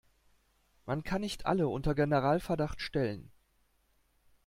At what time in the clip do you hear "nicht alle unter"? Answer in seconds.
1.21-1.93